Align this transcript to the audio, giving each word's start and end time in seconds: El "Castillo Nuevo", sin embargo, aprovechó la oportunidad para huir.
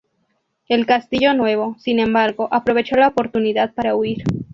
El 0.67 0.87
"Castillo 0.87 1.35
Nuevo", 1.35 1.75
sin 1.77 1.99
embargo, 1.99 2.47
aprovechó 2.51 2.95
la 2.95 3.09
oportunidad 3.09 3.75
para 3.75 3.95
huir. 3.95 4.23